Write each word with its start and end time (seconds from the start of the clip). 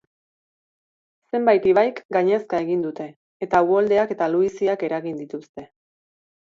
Zenbait 1.33 1.67
ibaik 1.73 2.01
gainezka 2.17 2.63
egin 2.67 2.83
dute, 2.87 3.09
eta 3.49 3.63
uholdeak 3.69 4.17
eta 4.19 4.33
luiziak 4.35 4.89
eragin 4.93 5.25
dituzte. 5.25 5.71